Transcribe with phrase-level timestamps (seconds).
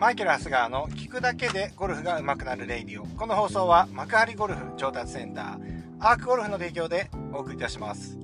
[0.00, 3.04] マイケル・ハスガーの聞くだけでゴルフが上手くなる radio。
[3.04, 5.58] この放送は幕張ゴルフ上達センター、
[5.98, 8.16] アークゴルフの提供でお送りいたします。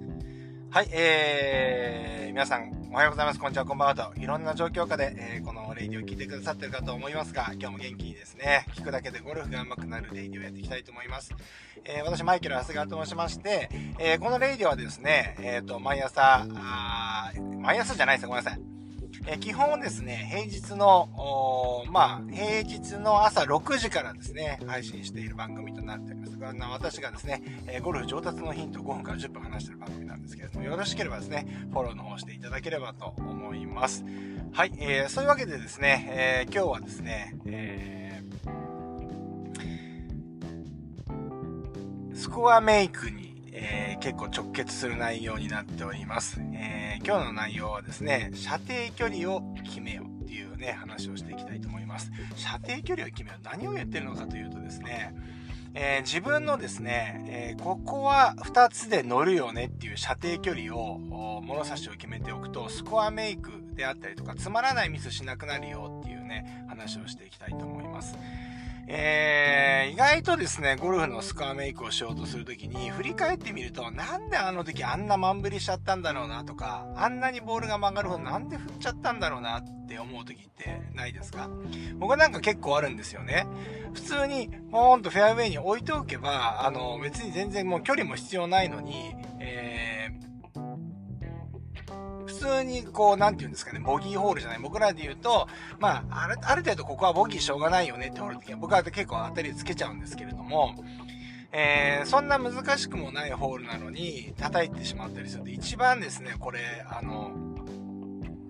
[0.70, 3.38] はい、えー、皆さんおはようございます。
[3.38, 11.34] こんにちは、こんばんはと、いろんな状況下で、えー、このレイディオを聞いてくださってるかと思いますが、今日も元気にですね、聞くだけでゴルフが上手くなるレイディオをやっていきたいと思います。
[11.84, 18.75] えー、私、マイケル・ハスガーと申しまして、えー、このレイディオはですね、えっ、と、毎朝、あ毎朝じゃないですごめんなさい。
[19.28, 26.36] え基本ですね、平日の、まあ、平日の朝6時からですね、配信している番組となっております。
[26.38, 34.04] 私がですね、えゴルフ上達のヒント5分から10分話している番組なんですけれども、よろしければですね、フォローの方していただければと思います。
[34.52, 46.40] はい、えー、そういうわけでですね、えー、今日はですね、えー、スコアメイクにえー、結構直結する内容になっております。
[46.52, 52.12] えー、今日の内容はですね、射程距離を決めようっていうね、話をしていきたいと思います。
[52.34, 53.44] 射程距離を決めよう。
[53.44, 55.14] 何を言ってるのかというとですね、
[55.72, 60.98] えー、自分のですね、えー、ここは2つで乗るよねっていう射程距離を、
[61.42, 68.16] 物差しを決めておくと、スコアメイクであったりとか、つまらないミスしなくなるよっていうね、話をしていきたいと思います。
[68.88, 69.25] えー、
[70.16, 81.50] 外とですね、ゴルフのスコアメイクをしようとするときに、振り返ってみると、なんであの時あんな満振りしちゃったんだろうなとか、あんなにボールが曲がるほどなんで振っちゃったんだろうなって思う時ってないですか？
[81.98, 83.46] 僕なんか結構あるんですよね。
[83.92, 89.75] 普通に、ポーンとフェアウェイに置いておけば、あの、別に全然もう距離も必要ないのに、えー、
[92.46, 94.58] 通にこう、なんて言うんですかね、ボギーホールじゃない。
[94.60, 100.74] 僕らで言うと、まあ、ある、ある程度ここはボギーしょうがないよねってホール時は、僕は結構当たりつけちゃうんですけれども、
[101.52, 107.30] えー、そんな難しくもないホールなのに、叩いてしまったりすると、一番ですね、これ、あの、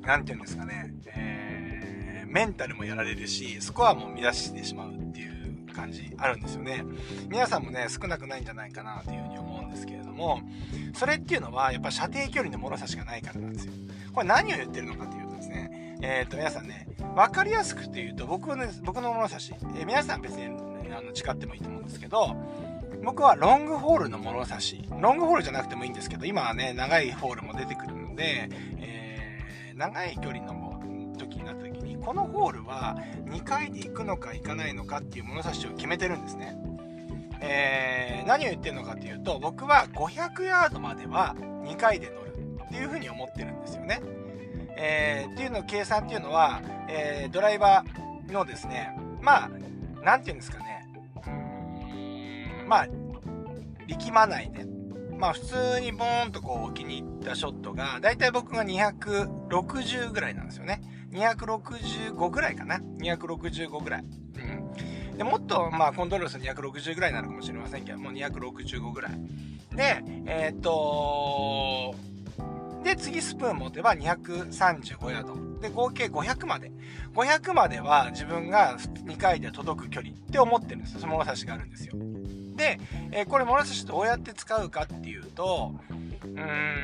[0.02, 6.84] なんて言うんですかね、えー、メンタルもやられるし、スコアも乱してしまうっていう感じあるんですよね。
[7.28, 10.40] 皆さんもね、少なくないんじゃないかなというふうにうんですけれども、
[10.94, 13.72] それっていうのは、やっぱ射程距離の物差しがないからなんですよ。
[14.12, 22.36] これ何を言ってるのかというとですね、えっ、ー、と、皆さんね、わかりやすく言うと、僕はね、僕の物差し、えー、皆さん別に、あの、違ってもいいと思うんですけど、
[23.04, 28.48] 僕はロングホールの物差し、ロングホールじゃなくてもいいんですけど、今はね、長いホールも出てくるので、
[28.78, 30.82] えー、長い距離の
[31.18, 32.96] 時になった時に、このホールは
[33.26, 36.56] 2回で行くのか行かないのかっていう物差しを決めてるんですね。
[37.40, 42.26] えー、何を言ってるのかっていうと、僕は500ヤードまでは2回で乗る
[42.64, 44.00] っていうふうに思ってるんですよね。
[44.78, 49.50] えー、っていうの計算っていうのは、えー、ドライバーのですね、まあ、
[50.04, 50.86] なんていうんですかね、
[52.66, 52.88] まあ、
[53.86, 54.66] 力まないね。
[55.18, 60.82] まあ普通にボーンとこう置きに行ったショットが、だいたい僕が260ぐらいなんですよね。
[61.12, 62.78] 265ぐらいかな。
[63.00, 64.04] 265ぐらい。
[65.16, 69.12] で、もっと、まあ、コントロールすると260ぐらいなのかもしれませんけども、265ぐらい。
[69.74, 71.94] で、えー、っと、
[72.84, 75.60] で、次スプーン持てば235ヤード。
[75.60, 76.70] で、合計500まで。
[77.14, 81.00] 500までは自分が2回で届く距離って思ってるんですよ。
[81.00, 81.94] その物差しがあるんですよ。
[82.54, 82.78] で、
[83.10, 85.74] えー、これ物差しどうやって使うかっていうと、
[86.22, 86.76] うーん、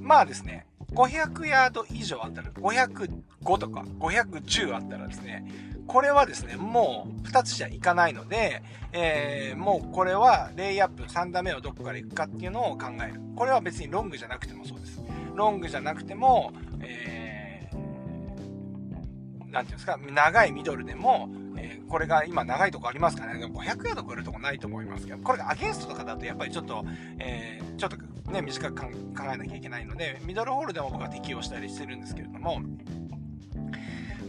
[0.00, 5.44] まあですね、500ヤード以上あったら、505とか510あったらですね、
[5.86, 8.62] これはですね、もう2つじゃいかないので、
[8.92, 13.20] えー、もうこれはレイアップ3打目をどこから行くかっていうのを考える。
[13.36, 15.02] これは別にロングじゃなくてもそうです。
[15.34, 26.84] ロングじゃなくても、えー、なんていうんですか、長いミドルでも、えー、これが今長いとこありますかね、でも500ヤード超えるとこないと思いますけど、これがアゲンストとかだとやっぱりちょっと、
[27.18, 27.96] えー、ちょっと
[28.30, 28.88] ね、短く考
[29.32, 32.60] えなきゃいけないので、ミドルホールでも僕は適用したりしてるんですけれども、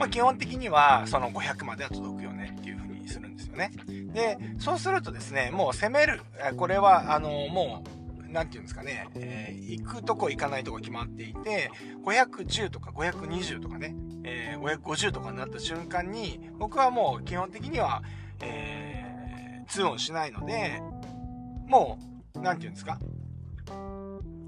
[0.03, 3.71] まあ、基本的にはその500までは届くよねっていう風にするんですよね。
[3.87, 6.21] で、そうするとですね、もう攻める、
[6.57, 7.85] これはあの、も
[8.27, 11.71] う、なんていうんですかね、えー、行くとこ行かないとこ決まっていて、
[12.03, 13.95] 510とか520とかね、
[14.25, 18.03] えー、550とかになった瞬間に、僕はもう基本的には、
[18.41, 20.81] えー、2オンしないので、
[21.65, 21.97] も
[22.35, 22.99] う、なんていうんですか、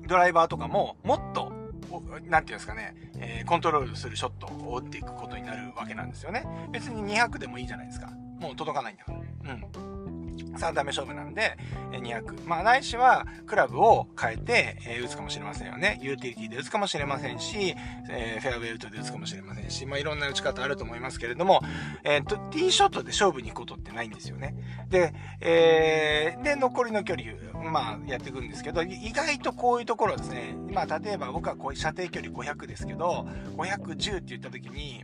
[0.06, 6.46] ドライバーとかももっと何て言うんですかね、えー、コントロールするショットを打っていくことになるわけなんですよね。
[6.72, 8.10] 別に200でもいいじゃないですか。
[8.40, 9.54] もう届かないんだから。
[9.54, 9.58] う
[9.92, 9.95] ん。
[10.36, 11.58] 3打目勝負なんで、
[11.92, 12.48] 200。
[12.48, 16.00] まあ、ないしは、クラブを変えて、えー、打つかもしれませんよね。
[16.02, 17.76] ユーティリティで打つかもしれませんし、
[18.10, 21.62] えー、フェアウェイウッドで打つかもしれませんし、まあ、いろんな打ち方あると思いますけれども、
[22.04, 24.56] えっ、ー、と、ティーショットで勝負に行くことってないんですよね。
[24.90, 27.34] で、えー、で、残りの距離、
[27.72, 33.28] まあ、やっていくんですけど、意外とこういうところですね、まあ、例えば僕はこう射程距離500ですけど、
[33.58, 35.04] 510って言った時に、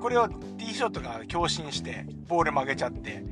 [0.00, 3.22] これをティーショットが強振して、ボール曲げちゃって、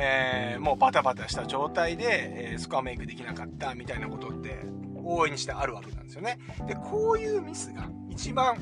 [0.00, 4.60] えー、もうバタバタした状態で、えー、スコアメイクできなかったみたいなことって
[5.04, 6.38] 大いにしてあるわけなんですよね。
[6.66, 8.56] で、こういうミスが一番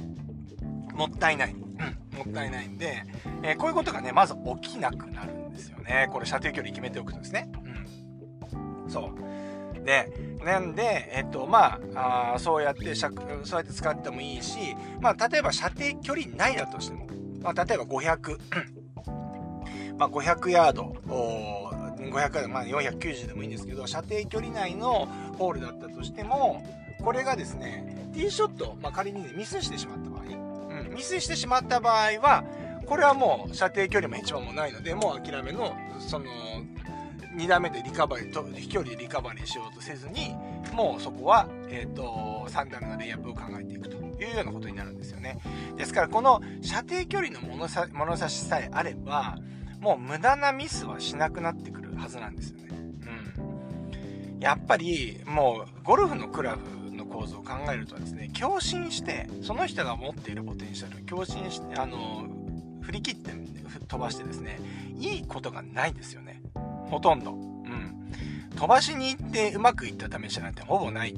[0.94, 1.54] もったいない。
[1.54, 3.04] うん、もったいないんで、
[3.42, 6.08] えー、こういうことがね、まず起きなくなるんですよね。
[6.12, 7.50] これ射程距離決めておくとですね。
[8.84, 8.90] うん。
[8.90, 9.12] そ
[9.80, 9.84] う。
[9.84, 10.12] で、
[10.44, 13.12] なんで、えっと、まあ、あそうやって、そう
[13.52, 14.58] やって使ってもいいし、
[15.00, 17.06] まあ、例えば射程距離ないだとしても、
[17.42, 18.38] まあ、例えば500、
[19.98, 25.08] まあ、500ヤード、500ヤード、まあ、490でもいいんですけど、射程距離内の
[25.38, 26.64] ホールだったとしても、
[27.02, 32.44] これがですね、ティーショット、まあ、仮に、ミスしてしまった場合、うん、ミスしてしまった場合は、
[32.86, 36.26] これはもう射程距離も1番もないので、もう諦めの、その、
[37.36, 40.34] 2打目でリカバリーと、飛距離でリカバリーしようとせずに、
[40.72, 45.38] もうそこは、えっ、ー、と、3打目のレイアップを考えていくというようなことになるんですよね。
[45.76, 49.36] ですから、この射程距離の物差しさえあれば、
[49.84, 52.68] もう無駄なミスはしなくなってくるはずなんですよね。
[52.70, 54.40] うん。
[54.40, 62.24] やっぱり、もう、ゴルフのクラブの構造を考えるとですね、共振して、その人が持っているポテンシャルを共振して、あの、
[62.80, 63.32] 振り切って
[63.86, 64.58] 飛ばしてですね、
[64.98, 66.40] いいことがないんですよね。
[66.86, 67.32] ほとんど。
[67.32, 68.10] うん。
[68.56, 71.14] 飛ばしに行ってうまくいった試しなんてほぼない。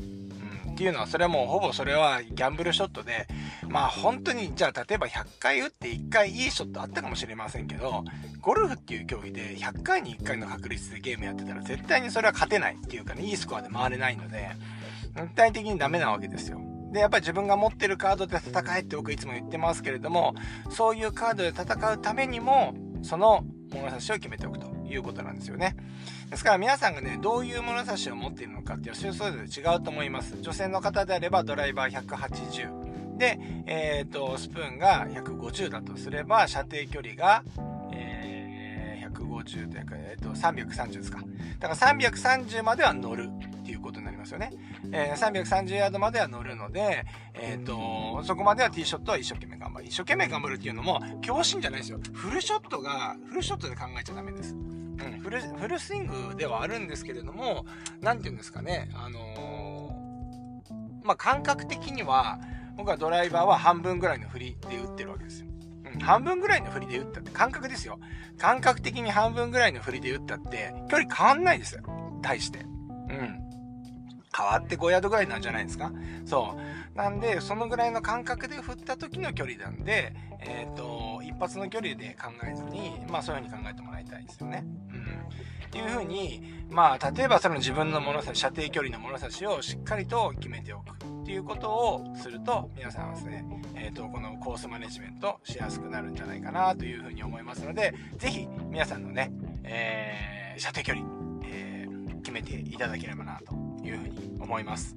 [0.76, 3.26] っていうのは、それはもうほぼそれはギャンブルショットで、
[3.66, 8.04] まあ本当に、じゃあ例えば100回打って1回いいショットあったかもしれませんけど、
[8.42, 14.50] ゴルフっていう競技で100回に1回の確率でゲームやってたら絶対にそれは勝てないっていうかね、いいスコアで回れないので、
[15.14, 16.60] 絶対的にダメなわけですよ。
[16.92, 20.34] で、やっぱり自分が持ってるカードで戦えって僕いつも言ってますけれども、
[20.68, 25.74] そういうカードで戦うためにも、その物差しを決めておくということなんですよね。
[26.30, 30.40] ですから皆さんがね、どういう物差しを持っているのかっていうのはそれぞれ違うと思います。
[30.40, 33.16] 女性の方であればドライバー180。
[33.16, 37.42] で、えっ、ー、と、スプーンが150だとすれば、射程距離が、
[37.92, 41.20] えー、150というか、えっ、ー、と、330ですか。
[41.58, 44.50] だから330までは乗るっていうことになりますよね。
[44.92, 49.86] えー、330ヤードまでは乗るので、えっ、と、そこまではティーショットは一生懸命頑張る。
[49.86, 52.00] 一生懸命頑張るっていうのも、強心じゃないですよ。
[52.12, 54.54] フルショットが、フルショットで考えちゃダメです。
[55.04, 57.66] うん、フル、フルスイングではあるんですけれども、
[58.00, 62.38] なんて言うんですかね、あのー、まあ、感覚的には、
[62.76, 65.46] 僕はドライバーは半分ぐらいの振りで打ってるわけですよ。
[65.94, 67.98] うん、半分ぐらいの振りで打ったって、感覚ですよ。
[68.38, 71.82] 感覚的に半分ぐらいの振りで打ったって、距離変わんないですよ。
[72.22, 72.60] 対して。
[72.60, 73.46] うん。
[74.36, 75.90] 変わって5ヤードぐらいなんじゃないですか
[76.26, 76.54] そ
[76.94, 76.96] う。
[76.96, 84.64] なんで、そのぐらいの感覚で振った時の距離なんで、えっ、ー、と、一発の距離で考えずに、まあそういう風に考えてもらいたいですよね。
[84.90, 85.66] うん。
[85.66, 93.44] っていう風に、まあ例えばその自分の物差し、射程距離の物差しをしっかりと決めておくっていうことをすると、皆さんはですね、
[93.74, 99.30] えっ、ー、と、このコースマネジメントしやすくなるんじゃないかなという風に思いますので、ぜひ皆さんのね、
[99.64, 101.06] えー、射程距離、
[101.44, 103.54] えー、決めていただければなと
[103.84, 104.96] いう風に思います。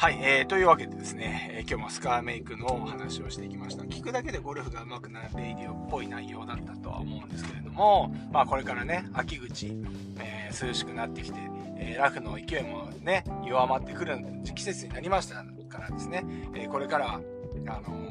[0.00, 3.82] はい、えー、というわけでですね、えー、今日もスカーメイクのお話をしていきました。
[3.82, 9.76] 聞くだけでゴルフが上手くなるレイディオっぽい内容だったとは思うんですけれども、まあこれからね、秋口、
[10.20, 11.40] えー、涼しくなってきて、
[11.78, 14.18] えー、ラフの勢いもね、弱まってくる
[14.54, 17.20] 季節になりましたからですね、えー、これからは、
[17.66, 18.08] あの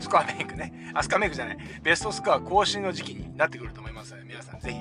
[0.00, 4.78] スコアメイクね、あ、スコアメイクじゃない、ベストスコア更新の時期になってくると思いますので、皆さんぜひ、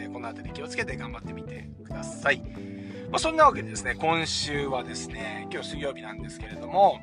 [0.00, 2.40] えー、この辺り気をつけて頑張ってみてください。
[3.10, 7.00] まあ、そんなわけでですね、今週はですね、今日水曜日なんですけれども、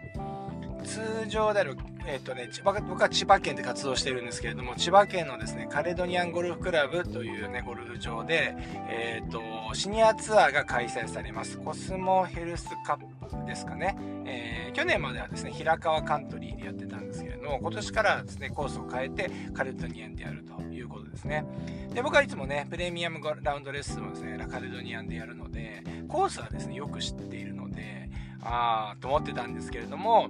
[0.85, 8.55] 通常である、えっ、ー、とね、千葉、僕は千葉県で活動してるんですけれども、千葉県のですね、カレドニアンゴルフクラブというね、ゴルフ場で、
[8.89, 9.41] えっ、ー、と、
[9.73, 11.57] シニアツアーが開催されます。
[11.57, 13.97] コスモヘルスカップですかね。
[14.25, 17.25] えー、去年まではですね、平川カントリーでやってたんです
[17.59, 21.45] 今年からですね、コースを変えて、カレドニアンでやるということですね。
[21.93, 28.09] で、僕はいつもね、プレミアムラウンドレッスンをですね、カレドニアンでやるので、コースはですね、よく知っているので、
[28.41, 30.29] あーと思ってたんですけれども、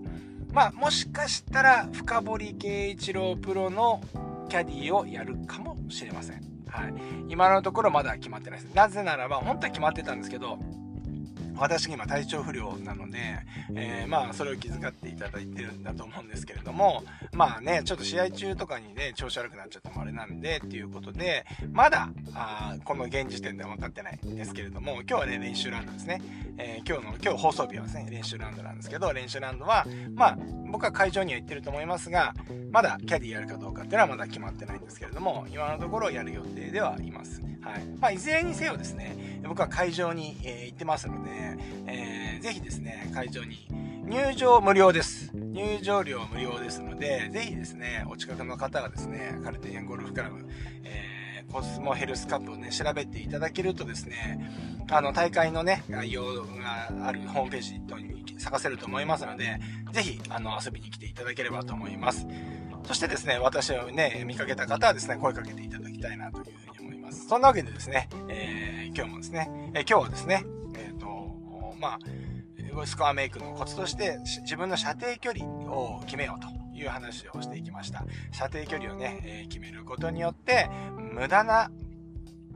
[0.52, 4.02] まあ、もしかしたら、深堀圭一郎プロの
[4.50, 6.42] キャディをやるかもしれません。
[6.68, 6.94] はい。
[7.30, 8.74] 今のところまだ決まってないです。
[8.74, 10.58] なぜならば、本当は決まってたんですけど、
[11.60, 13.18] 私が今体調不良なので、
[13.76, 26.22] えー、まあそれを気遣っていただいてるんだと思うんですけれども、まあね、ちょっと試合中とかにね、調子悪くなっちゃってもあれなんで、っていうことで、まだ、あこの現時点では分かってないんですけれども、今日はね、練習ラウンドですね。
[26.58, 29.86] えー、今日の、今日放送日はですね、練習ラウンドなんですけど、練習ラウンドは、
[30.16, 30.38] まあ、
[30.72, 32.34] 僕は会場には行ってると思いますが、
[32.72, 37.42] まだキャディやるかどうかっていうのはまだ決まってないんですけれども、今のところやる予定ではいます。
[37.62, 37.86] はい。
[38.00, 41.47] まあ、いずれにせよですね、僕は会場に、えー、行ってますので、
[41.88, 43.68] えー、ぜひですね、会場に
[44.06, 45.32] 入場無料です。
[45.34, 50.46] 入場料無料ですので、ぜひですね、お近くの方がですね、カルティアンゴルフクラブ、
[50.84, 54.52] えー、コスモヘルスカップをね、調べていただけるとですね、
[54.90, 59.60] あの、大会のね、概要があるホームページに探せると思いますので、
[59.92, 62.28] ぜひ、あの、遊びに来ていただければと思います。
[62.88, 67.28] そしてですね、私をね、見かけた方はですね、声かけていただきたいなというふうに思います。
[67.28, 71.27] そんなわけでですね、えー、今日もですね、えー、今日はですね、えっ、ー、と、
[71.80, 72.00] ま
[72.82, 78.06] あ、スコアメイクのコツとして自分の射程距離を決めようという話をしていきました。
[78.32, 81.72] 射程距離をね、えー、決めることによって、無駄な